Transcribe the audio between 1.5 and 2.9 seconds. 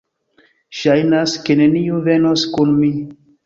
neniu venos kun